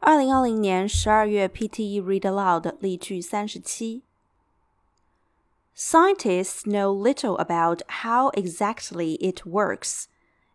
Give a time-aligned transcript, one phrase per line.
[0.00, 4.02] 二零二零年十二月 PTE Read Aloud 例句三十七。
[5.74, 10.06] Scientists know little about how exactly it works,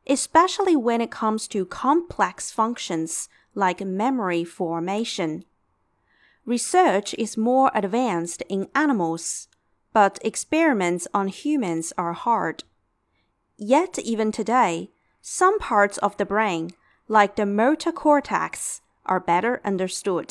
[0.07, 5.43] especially when it comes to complex functions like memory formation.
[6.45, 9.47] Research is more advanced in animals,
[9.93, 12.63] but experiments on humans are hard.
[13.57, 14.89] Yet, even today,
[15.21, 16.71] some parts of the brain,
[17.07, 20.29] like the motor cortex, are better understood.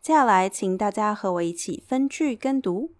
[0.00, 2.94] 接下来，请大家和我一起分句跟读。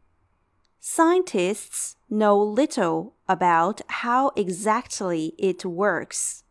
[0.80, 6.42] Scientists know little about how exactly it works.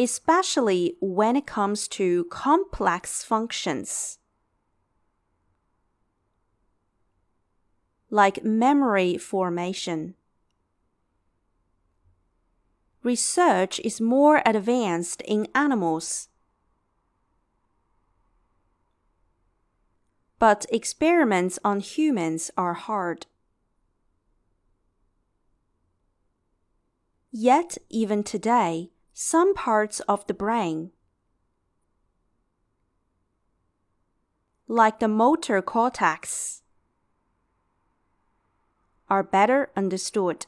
[0.00, 4.18] especially when it comes to complex functions
[8.08, 10.14] like memory formation.
[13.05, 16.29] Research is more advanced in animals,
[20.39, 23.27] but experiments on humans are hard.
[27.31, 30.89] Yet, even today, some parts of the brain,
[34.67, 36.63] like the motor cortex,
[39.07, 40.47] are better understood.